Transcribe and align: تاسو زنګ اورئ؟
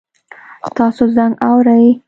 تاسو 0.77 1.03
زنګ 1.15 1.33
اورئ؟ 1.47 1.85